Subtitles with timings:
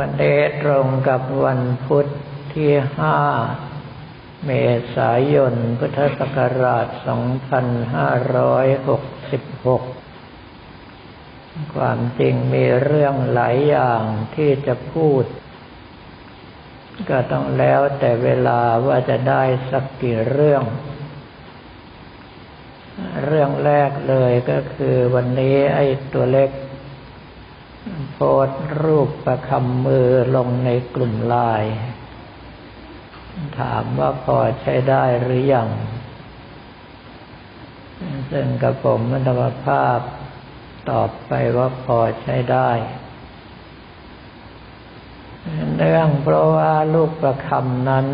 [0.00, 0.24] วันเด
[0.62, 2.06] ตรงกับวันพุธ
[2.54, 3.16] ที่ห้า
[4.46, 4.50] เม
[4.96, 6.94] ษายน พุทธศักราช 2566
[11.74, 14.02] ความจริงมีเรื่องหลายอย่าง
[14.34, 15.24] ที่จะพูด
[17.10, 20.62] ก็ต้องแล้วแต่เวลาว่าจะได้สักกี่เรื่อง
[23.24, 26.50] เรื่องแรกเลยก็คือวันนี้ไอ้ตัวเล็ก
[28.12, 28.48] โพส
[28.82, 31.74] รูปประคำมือลงในกลุ่มลน์
[33.58, 35.68] ถามว่าพอใช้ได้หรือยัง
[38.30, 39.98] ซึ่งกระผมมันธรรมภาพ
[40.90, 42.70] ตอบไปว่าพอใช้ได้
[45.76, 48.06] เนื่องเพราะว่าลูกประคำนั้น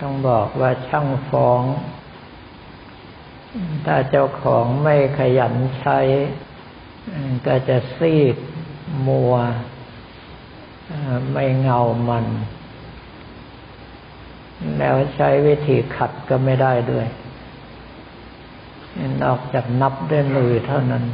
[0.00, 1.62] ต้องบอกว่าช่างฟ้อง
[3.86, 5.98] ถ้าเจ้าของไม่ขยันใช้
[7.46, 8.36] ก็จะซีด
[9.06, 9.34] มัว
[11.32, 12.26] ไม่เงามัน
[14.78, 17.06] แล้วใช้วิธีขัดก็ไม่ได้ด้วย
[19.22, 21.04] นอกจากนับด้วยมือเท่านั้น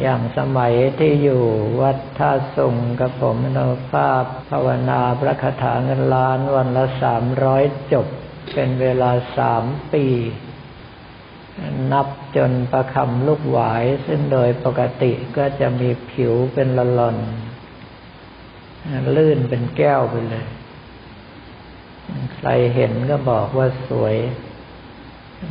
[0.00, 1.42] อย่างสมัยที่อยู่
[1.80, 3.58] วัดท่าสุงกับผมน
[3.90, 8.06] ภาพภาวนาพระคาถาเงินล้านวันละสามร้อยจบ
[8.52, 10.04] เป็นเวลาสามปี
[11.92, 17.16] นับจนประคำลูกหวาย ซึ่งโดยปกติก็จะมีผิวเป็นละลอน
[19.16, 20.46] ลื่นเป็นแก้วไปเลย
[22.34, 24.16] ใครเห็นก็บอกว่าสวย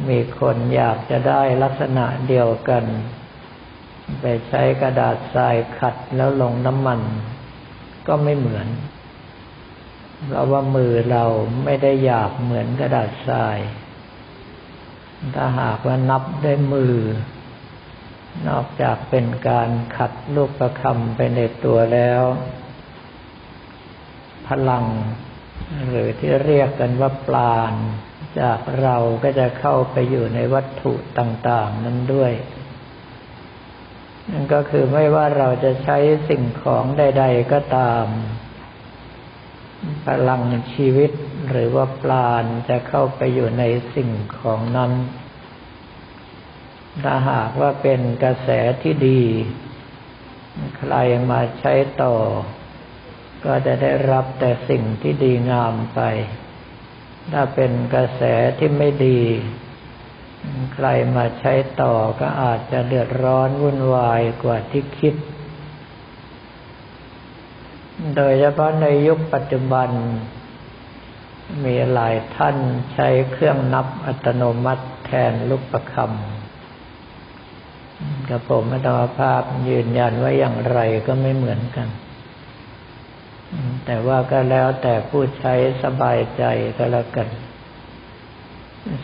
[0.09, 2.83] มีคนอยากจะได้ลักษณะเดียวกัน
[4.21, 7.01] ไปใช้กระดาษทรายขัดแล้วลงน้ำมัน
[8.07, 8.67] ก็ไม่เหมือน
[10.27, 11.23] เพราะว่ามือเรา
[11.63, 13.57] ไม่ได้หยาบเหมือนกระดาษทราย
[15.35, 16.95] ถ้าหากว่านับด้วยมือ
[18.47, 22.21] นอกจากเป็นการขัดลูกประคำไปในตัวแล้ว
[24.47, 24.85] พลัง
[25.89, 27.73] หรือที่เรียกกันว่าปราณ
[28.41, 32.33] จากเราก็จะเข้าไปอยู่ในวัตถุต่าง ๆ นั้นด้วย
[34.31, 35.97] นั่นก็คือไม่ว่าเราจะใช้
[36.29, 38.05] สิ่งของใด ๆ ก็ตาม
[40.05, 40.41] พลัง
[40.73, 41.11] ชีวิต
[41.49, 43.63] หรือว่าปราณจะเข้าไปอยู่ใน
[43.95, 44.09] สิ่ง
[44.39, 44.91] ของนั้น
[47.01, 48.49] ถ้าหากว่าเป็นกระแส
[48.81, 49.21] ที่ดี
[50.77, 50.93] ใคร
[51.29, 51.73] มาใช้
[52.03, 52.15] ต่อ
[53.45, 56.01] ก็จะได้รับแต่สิ่งที่ดีงามไป
[57.31, 58.23] ถ้าเป็นกระแส
[58.57, 59.21] ที่ไม่ดี
[60.73, 65.15] ใครมาใช้ต่อก็อาจจะเดือดร้อนวุ่นวายกว่าที่คิด
[68.15, 69.89] โดยเฉพาะในยุคปัจจุบัน
[71.65, 72.57] มีหลายท่าน
[72.93, 81.87] ใช้เครื่องนับอัตโนมัติแทนลูกประคำกับผมอัตมภาพยืนยันว่าอย่างไรก็ไม่เหมือนกัน
[83.85, 85.53] แต่ว่าก็แล้วแต่ผู้ใช้
[85.83, 86.43] สบายใจ
[86.77, 87.27] ก็แล้วกัน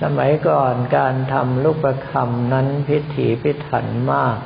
[0.01, 4.38] สมัยก่อนการทำลูกประคำนั้นพิถีพิถันมาก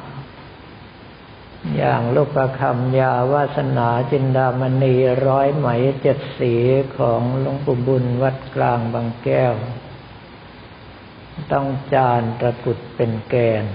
[1.77, 4.95] อย่างลูกประคำยาวาสนาจินดามณี
[5.27, 5.67] ร้อยไหม
[6.01, 6.53] เจ็ดสี
[6.97, 9.53] ของหลวงปู่บุญวัดกลางบางแก้ว
[11.51, 13.65] ต้องจานตะกุดเป็นแกน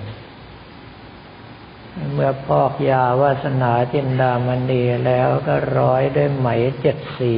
[2.12, 6.48] เมื่อพอกยาวาสนาจินดามณีแล้วก็ร้อยด้วยไหม
[6.80, 7.34] เจ็ดสี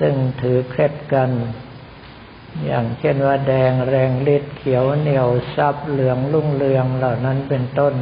[0.00, 1.30] ซึ่งถือเคล็ดกัน
[2.66, 7.94] อย่างเช่นว่าแดงแรงฤทธิ์เขียวเหนียวซับเหลืองลุ่งเรืองเหล่านั้นเป็นต้น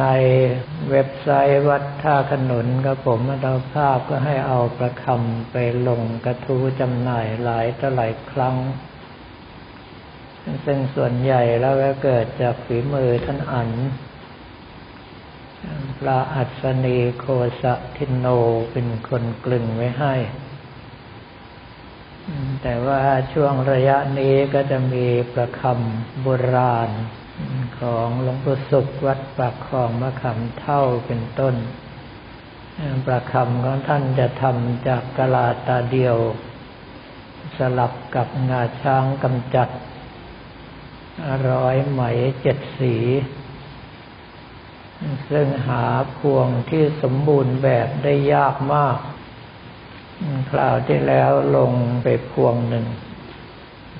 [0.00, 0.04] ใน
[0.90, 5.56] เว็บไซต์วัดท่าขนุนกับผมมาดาภาพก็ให้เอาประคำไป
[5.88, 8.56] ลงกระทู้จำหน่ายหลายต่อหลายครั้ง
[10.64, 13.70] ซึ่งส่วนใหญ่แล้วก็เกิดจากฝีมือท่านอัน
[15.98, 17.26] พระอัศนีโค
[17.62, 18.26] สะทินโน
[18.72, 20.14] เป็นคนกลึงไว้ให้
[22.62, 23.00] แต่ว่า
[23.32, 26.90] ช่วงระยะนี้ก็จะมีประคำโบราณ
[27.78, 31.54] ของหลวงปู่สุขวัดปากคลองมะขามเท่าเป็นต้น
[33.06, 36.16] ประคำของท่านจะทำจากกะลาตาเดียว
[37.58, 39.68] สลับกับงาช้างกำจัด
[41.50, 42.00] ร้อยไหม
[42.42, 42.96] เจ็ดสี
[45.30, 45.84] ซึ่งหา
[46.18, 48.98] พวงที่สมบูรณ์แบบได้ยากมาก
[50.50, 51.72] คราวที่แล้วลง
[52.02, 52.86] ไปพวงหนึ่ง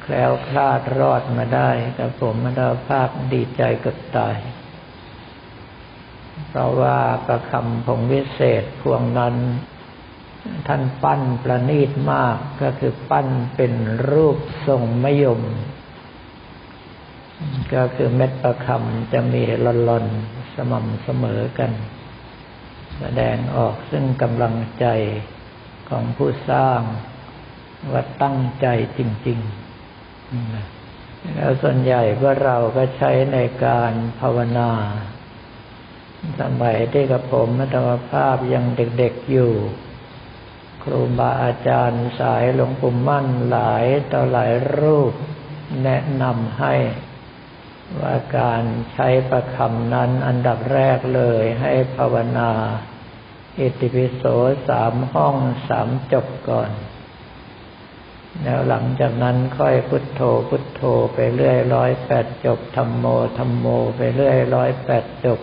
[0.08, 4.36] แคล้วคลาดรอดมาได้กับผมมดาภาพดีใจกับตาย
[6.48, 9.36] เพราะว่าประคำผงวิเศษพวงนั้น
[10.68, 13.72] ท่านปั้นประณีตมากก็คือปั้นเป็น
[14.10, 15.42] รูปทรงมยม
[17.74, 19.42] ก็คือเม็ดประคำจะมี
[19.88, 20.06] ลอน
[20.54, 21.72] สม่ำเสมอกัน
[23.00, 24.86] แสดงออกซึ่งกำลังใจ
[25.88, 26.80] ของผู้สร้าง
[27.92, 28.66] ว่าตั้งใจ
[28.98, 29.65] จริง ๆ
[31.34, 34.70] แล้วส่วนใหญ่พวกเราก็ใช้ในการภาวนา
[36.40, 39.52] สมัยที่กับผมมัธรรมภาพยังเด็กๆอยู่
[40.82, 45.12] ครูบาอาจารย์สายหลวงปู่มั่นหลายต่อหลายรูป
[45.84, 46.74] แนะนำให้
[48.00, 48.62] ว่าการ
[48.92, 52.50] ใช้ประคำนั้นอันดับแรกเลยให้ภาวนา
[53.58, 54.22] อิติปิโส
[54.68, 55.36] สามห้อง
[55.68, 56.70] สามจบก่อน
[58.42, 60.82] แล้วหลังจากนั้นค่อยพุทโธพุทโธ
[61.14, 63.06] ไปเรื่อยร้อยแปดจบธรรมโม
[63.38, 63.66] ธรรมโม
[63.96, 65.40] ไปเรื่อยร้อยแปดจบ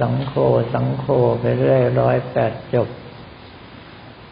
[0.00, 0.34] สังโฆ
[0.74, 1.06] สังโฆ
[1.40, 2.88] ไปเรื่อยร้อยแปดจบ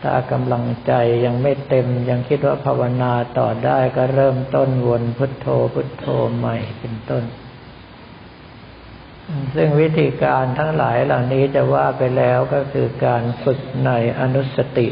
[0.03, 0.93] ถ้ากำลังใจ
[1.25, 6.07] ยังไม่เต็มยังคิดว่าภาวนาต่อได้ก็เริ่มต้นวนพุทโธพุทโธ
[6.37, 7.25] ใหม่เป็นต้น
[9.55, 13.91] ซึ่งวิธีการทั้งหลายเหล่านี้จะว่าไปแล้วก็คือการฝึกใน
[14.21, 14.89] อนุสติ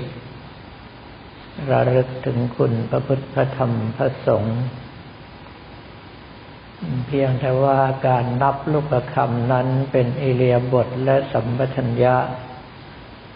[1.70, 4.58] ระลึกถึงคุณพระพุทธพระธรรมพระสงฆ์
[7.06, 12.16] เพียงแต่ว่าการนับลูกประคำนั้นเป็นเอเลียบทและสัมปชัญญะ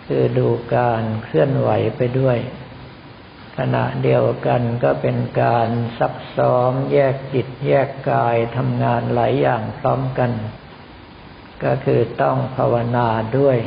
[0.07, 2.39] คือดูการเคลื่อนไหวไปด้วย
[3.59, 5.69] ขณะเดียวกันก็เป็นการ
[5.99, 10.31] ซักซ้อมแยกจิตแยกกายทำงานหลายอย่างพร้อมกัน
[11.65, 13.09] ก็คือต้องภาวนา
[13.39, 13.59] ด้วย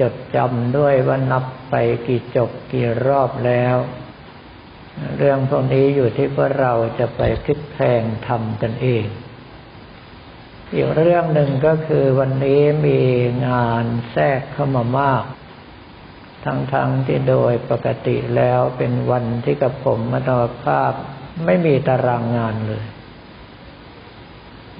[0.00, 1.74] จดจำด้วยว่านับไป
[2.06, 3.76] กี่จบกี่รอบแล้ว
[5.18, 9.04] เรื่องพวกนี้อยู่ที่พวกเราจะไปคลิกแพงทำกันเอง
[10.72, 13.00] อีกเรื่องหนึ่งก็คือวันนี้มี
[13.46, 15.24] งานแทรกเข้ามามาก
[16.44, 16.74] ทั้งๆท
[17.06, 20.30] ที่โดยปกติแล้วเป็นวันที่กับผมมาต
[20.64, 20.92] ภาพ
[21.44, 22.84] ไม่มีตารางงานเลย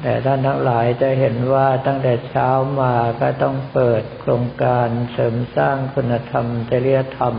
[0.07, 2.49] แต่ท่านทั้งหลายจะเห็นว่าตั้งแต่เช้า
[2.81, 7.37] มาก็ต้องเปิดโครงการเสริมสร้างคุณธรรมจริยธรรม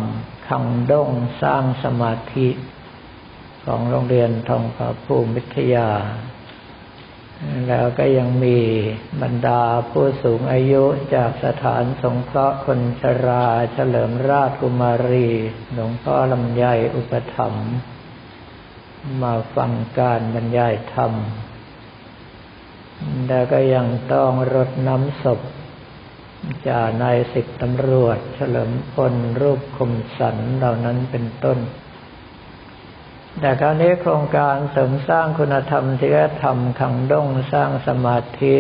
[0.48, 1.10] ขังด้ง
[1.44, 2.50] สร้างสมาธิ
[3.66, 5.90] ของโรงเรียนทองผาภูมิวิทยา
[7.68, 8.58] แล้วก็ยังมี
[9.22, 10.84] บรรดาผู้สูงอายุ
[11.16, 15.30] จากสถานสงเคราะห์คนชราเฉลิมราชกุมารี
[15.74, 16.66] หลวงพ่อลำไย
[16.96, 17.72] อุปถัมภ์
[19.22, 21.14] มาฟังการบรรยายธรรม
[23.28, 25.40] แล้วก็ยังต้องรดน้ำศพ
[26.68, 31.58] จ่านายสิบตำรวจ เฉลิมพลรูปคมสันเหล่านั้นเป็นต้น
[33.40, 36.10] แต่คราวนี้โครงการเสริมสร้างคุณธรรมที่
[36.44, 38.56] ธรรมขังด้งสร้างสมาธิ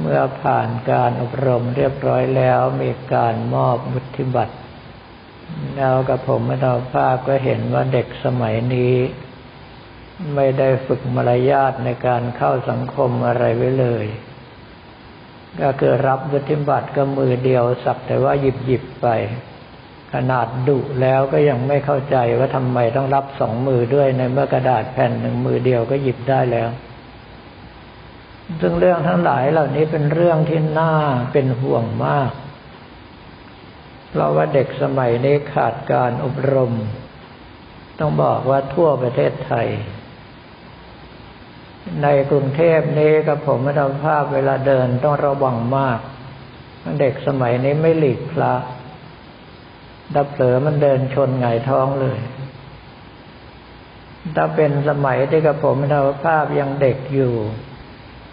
[0.00, 4.56] เมื่อผ่านการอบรมเรียบร้อยแล้วมีการมอบบุธิบัตร
[5.76, 8.94] แล้วกับผมไม่ต้อภาพก็เห็นว่าเด็กสมัยนี้
[10.34, 14.06] ไม่ได้ฝึกมารยาทในการเข้าสังคมอะไรไว้เลย
[15.62, 19.08] ก็คือรับบุธิบัตรก็มือเดียวสักแต่ว่าหยิบหยิบไป
[20.14, 26.68] ขนาดดุแล้วก็ยังไม่เข้าใจว่าทำไมต้องรับสองมือด้วยในเมื่อกระดาษแผ่นหนึ่งมือเดียวก็หยิบได้แล้ว
[28.60, 30.94] ซึ่งเรื่องทั้งหลายเหล่านี้เป็นเรื่องที่น่า
[31.32, 32.32] เป็นห่วงมาก
[34.10, 36.72] เพราะว่าเด็กสมัยนี้ขาดการอบรม
[37.98, 39.68] ต้องบอกว่าทั่วประเทศไทย
[42.02, 45.98] ในกรุงเทพนี้กับผมไม่ทำภาพเวลาเดินต้องระวังมาก
[47.00, 48.54] เด็กสมัยนี้ไม่หลีกพระ
[50.14, 52.18] ถ้าเผลอมันเดินชนไงท้องเลย
[54.36, 57.34] ถ้าเป็นสมัยที่กับผมเราภาพยังเด็กอยู่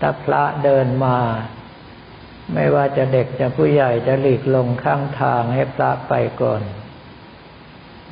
[0.02, 1.18] ถ้าพระเดินมา
[2.54, 6.62] ไม่ว่าจะเด็กจะผู้ใหญ่จะหลีกลงข้างทางให้พระไปก่อน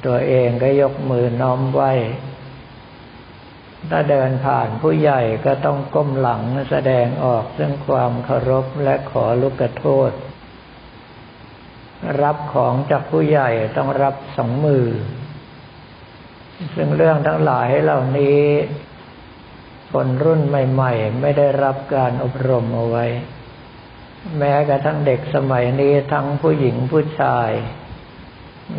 [0.05, 1.81] ตัวเองก็ยกมือน้อมไหว
[3.89, 10.11] ถ้าเดินผ่านผู้ใหญ่ก็ต้องก้มหลังแสดงออกซึ่งความเคารพและขอลุกโทษ
[12.21, 14.87] รับของจากผู้ใหญ่ต้องรับสองมือ
[16.75, 18.41] ซึ่งเรื่องทั้งหลายเหล่านี้
[19.91, 23.05] คนรุ่นใหม่ ๆ ไม่ได้รับการอบรมเอาไว้
[24.37, 27.49] แม้กระทั่งเด็กสมัยนี้ทั้งผู้หญิงผู้ชาย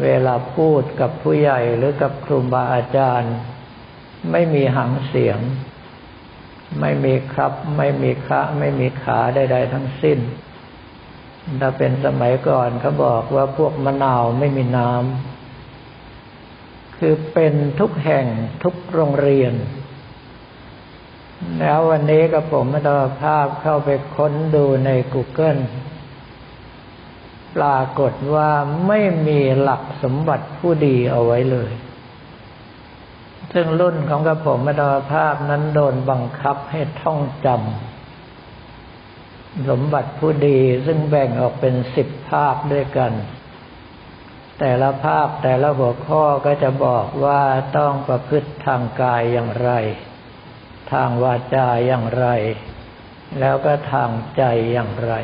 [0.02, 3.34] เวลาพูดกับผู้ใหญ่หรือกับครูบาอาจารย์
[4.30, 5.38] ไม่มีหังเสียง
[6.80, 10.18] ไม่มีครับ ไม่มีคะไม่มีขาใดๆทั้งสิ้น
[11.60, 18.26] ถ้าเป็นสมัยก่อนเขาบอกว่าพวกมะนาวไม่มีน้ำคือเป็นทุกแห่ง
[18.62, 19.54] ทุกโรงเรียน
[21.58, 25.62] แล้ววันนี้กับผมมาต่อภาพเข้าไปค้นดูใน Google
[27.56, 28.50] ปรากฏว่า
[28.86, 31.70] ไม่มีหลักสมบัติผู้ดีเอาไว้เลย
[33.54, 34.82] ซึ่งรุ่นของกระผมมาต
[35.12, 43.12] ภาพนั้นโดนบังคับให้ท่องจำสมบัติผู้ดีซึ่งแบ่งออกเป็นสิบภาคด้วยกัน
[44.60, 47.42] แต่ละภาคแต่ละหัวข้อก็จะบอกว่า
[47.76, 49.70] ต้องประพฤติทางกายอย่างไร
[50.92, 52.26] ทางวาจาอย่างไร
[53.40, 54.42] แล้วก็ทางใจ
[54.72, 55.14] อย่างไร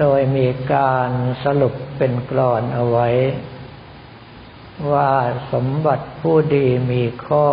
[0.00, 1.10] โดยมีการ
[1.44, 3.08] สรุปเป็นกรอนเอาไว้
[4.92, 5.12] ว่า
[5.52, 7.48] สมบัติผู้ดีมีข้อ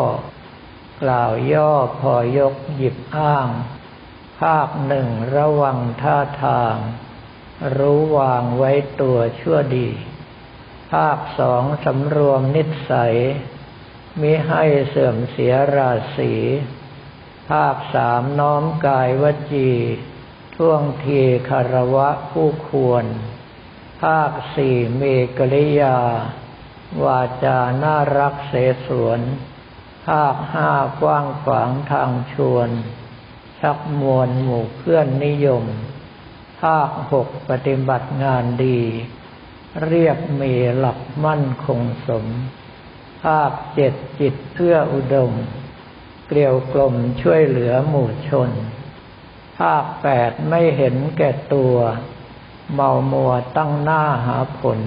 [1.02, 3.50] กล่าวย่อพอยกหยิบอ้าง
[4.42, 6.76] ภาคหนึ่งระวังท่าทาง
[7.78, 9.90] รู้วางไว้ตัวชั่วดี
[10.94, 13.16] ภาคสองสำรวมนิสัย
[14.22, 16.34] มิให้เสื่อมเสียราศี
[17.52, 19.72] ภาคสามน้อมกายวจี
[20.56, 23.06] ท่วงทีคารวะผู้ควร
[24.04, 25.04] ภาคสี่เม
[25.38, 25.98] กริยา
[27.04, 28.54] วาจาน่ารักเส
[28.88, 29.20] สวน
[30.08, 30.72] ภาคห้า
[31.02, 32.70] กว้างขวางทางชวน
[33.60, 35.64] ชักมวลหมู่เพื่อนนิยม
[36.62, 38.82] ภาคหกปฏิบัติงานดี
[39.84, 42.26] เรียบมีหลักมั่นคงสม
[43.24, 45.32] ภาคเจ็ดจิตเพื่ออุดม
[46.28, 48.50] เกลียวกลมช่วยเหลือหมู่ชน
[49.60, 51.76] ภาคแปดไม่เห็นแก่ตัว
[52.74, 54.80] เมามัวตั้งหน้าหาผล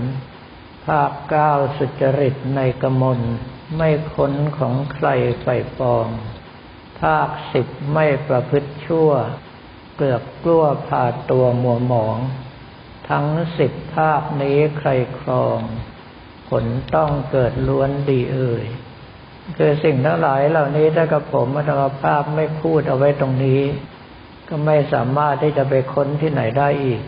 [1.03, 3.21] าคเก้าสุจริตในกมล
[3.77, 5.09] ไม่ค้นของใคร
[5.41, 6.07] ไฝ่ปอง
[7.01, 9.11] ภาคสิบไม่ประพฤติชั่ว
[9.97, 12.19] เกลือกกลั้วพาตัวมัวหมอง
[13.09, 13.27] ทั้ง
[13.59, 15.61] สิบภาคนี้ใครครอง
[16.49, 16.65] ผล
[16.95, 18.65] ต้องเกิดล้วนดีเอ่ย
[19.57, 23.63] คือสิ่งทั้งหลายเหล่านี้ถ้ากับผมอัตมภาพไม่พูดเอาไว้ตรงนี้
[24.49, 27.01] ก็ไม่สามารถที่จะไปค้นที่ไหนได้อีก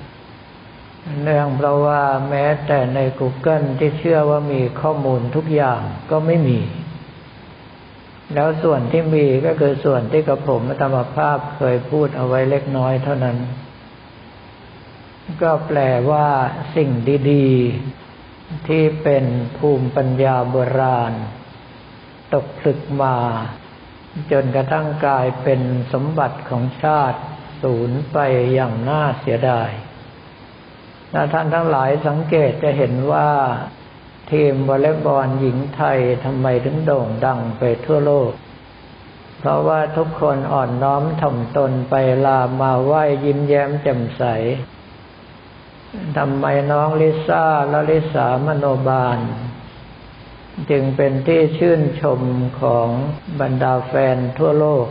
[1.22, 6.60] เนื่องเพราะว่าแม้แต่ใน Google ที่เชื่อว่ามีข้อมูลทุกอย่างก็ไม่มี
[8.34, 13.38] แล้วส่วนที่มีก็คือส่วนที่กับผมธรรมภาพเคยพูดเอาไว้เล็กน้อยเท่านั้น
[15.42, 15.78] ก็แปล
[16.10, 16.28] ว่า
[16.76, 16.90] สิ่ง
[17.30, 19.24] ดีๆ ที่เป็น
[19.58, 21.12] ภูมิปัญญาโบราณ
[22.34, 23.16] ตกผลึกมา
[24.32, 25.60] จนกระทั่งกลายเป็น
[25.92, 27.20] สมบัติของชาติ
[27.62, 28.18] สูญไป
[28.54, 29.70] อย่างน่าเสียดาย
[31.12, 33.28] ถ้าท่านทั้งหลายสังเกตจะเห็นว่า
[34.30, 38.32] ทีมวอลเลย์บอลหญิงไทยทำไมถึงโด่งดังไปทั่วโลก
[39.38, 41.94] เพราะว่าทุกคนอ่อนน้อมถ่อมตนไป
[42.26, 44.22] ลามาไหว้ยิ้มแย้มแจ่มใส
[46.16, 49.18] ทำไมน้องลิซ่าและลิสามโนบาล
[50.70, 52.20] จึงเป็นที่ชื่นชม
[52.60, 52.88] ของ
[53.40, 54.86] บรรดาแฟนทั่วโลก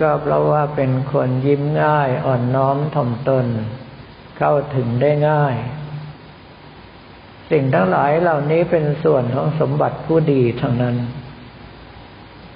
[0.00, 3.46] ก็เพราะว่าเป็นคนยิ้มง่ายอ่อนน้อมถ่อมตน
[4.38, 5.56] เข้าถึงได้ง่าย
[7.50, 10.96] สิ่งทั้งหลายเหล่านี้เป็นส่วนของสมบัติผู้ดีทั้งนั้น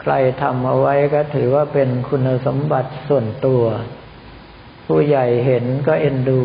[0.00, 3.64] ใครทำเอาไว้ก็ถือว่าเป็นคุณสมบัติส่วนตัว
[4.86, 6.42] ผู้ใหญ่เห็นก็เอ็นดู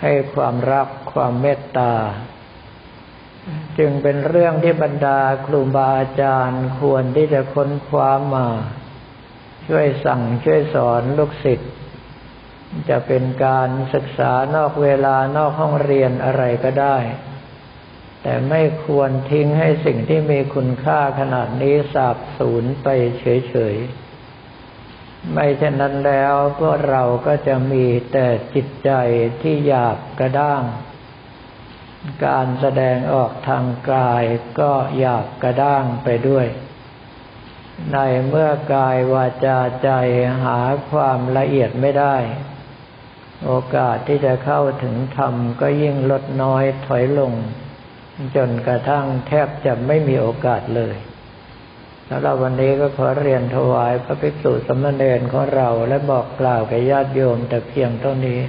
[0.00, 1.94] ให้ความรักความเมตตา
[3.78, 8.46] จึงเป็นเรื่องที่บรรดาครูบาอาจารย์ควรที่จะค้นคว้ามา
[9.68, 11.72] ช่วยสั่งช่วยสอนลูกศิษย์
[12.88, 16.96] จะเป็นการศึกษานอกเวลานอกห้องเรียนอะไรก็ได้
[18.22, 28.90] แต่ไม่ควรทิ้งให้สิ่งที่มีคุณค่าขนาดนี้สาบสูญไปเฉยๆ ไม่เช่นนั้นแล้วพวกเราก็จะมีแต่จิตใจ
[29.42, 30.62] ที่หยาบกระด้าง
[32.26, 34.24] การแสดงออกทางกาย
[34.60, 36.46] ก็หยาบกระด้างไปด้วย
[37.92, 39.90] ในเมื่อกายวาจาใจ
[40.44, 42.16] หาความละเอียดไม่ได้
[43.44, 47.32] โอกาสที่จะเข้าถึงธรรมก็ยิ่งลดน้อยถอยลง
[48.36, 50.96] จนกระทั่งแทบจะไม่มีโอกาสเลย
[52.06, 58.40] แล้วเราวันนี้ก็ขอเรียนถวายพระภิกษุสมณเณรของเราและบอกกล่าวแก่ญาติโยมแต่เพียงเท่านี้